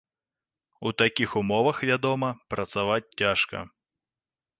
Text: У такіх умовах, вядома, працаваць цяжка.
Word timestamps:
У 0.89 0.93
такіх 1.01 1.35
умовах, 1.41 1.77
вядома, 1.89 2.29
працаваць 2.53 3.13
цяжка. 3.21 3.57